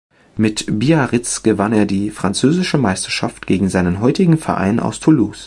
Mit 0.35 0.65
Biarritz 0.67 1.43
gewann 1.43 1.73
er 1.73 1.85
die 1.85 2.09
französische 2.09 2.79
Meisterschaft 2.79 3.45
gegen 3.45 3.69
seinen 3.69 3.99
heutigen 4.01 4.39
Verein 4.39 4.79
aus 4.79 4.99
Toulouse. 4.99 5.39